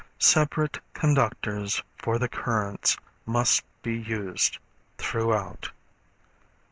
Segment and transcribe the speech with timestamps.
[0.17, 4.57] Separate conductors for the currents must be used
[4.97, 5.69] throughout.